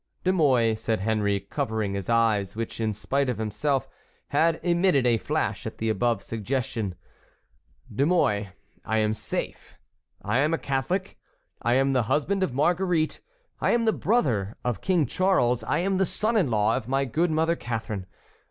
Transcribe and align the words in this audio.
"De 0.23 0.33
Mouy," 0.33 0.73
said 0.73 0.99
Henry, 1.01 1.39
covering 1.39 1.93
his 1.93 2.09
eyes, 2.09 2.55
which 2.55 2.81
in 2.81 2.91
spite 2.91 3.29
of 3.29 3.37
himself 3.37 3.87
had 4.29 4.59
emitted 4.63 5.05
a 5.05 5.19
flash 5.19 5.67
at 5.67 5.77
the 5.77 5.89
above 5.89 6.23
suggestion, 6.23 6.95
"De 7.93 8.03
Mouy, 8.03 8.47
I 8.83 8.97
am 8.97 9.13
safe, 9.13 9.75
I 10.23 10.39
am 10.39 10.55
a 10.55 10.57
Catholic, 10.57 11.19
I 11.61 11.75
am 11.75 11.93
the 11.93 12.01
husband 12.09 12.41
of 12.41 12.51
Marguerite, 12.51 13.21
I 13.59 13.73
am 13.73 13.85
the 13.85 13.93
brother 13.93 14.57
of 14.65 14.81
King 14.81 15.05
Charles, 15.05 15.63
I 15.65 15.77
am 15.77 15.99
the 15.99 16.05
son 16.07 16.35
in 16.35 16.49
law 16.49 16.75
of 16.75 16.87
my 16.87 17.05
good 17.05 17.29
mother 17.29 17.55
Catharine. 17.55 18.07